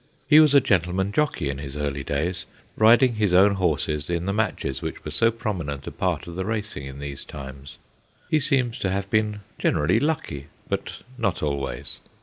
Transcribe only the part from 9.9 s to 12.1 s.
lucky, but not always.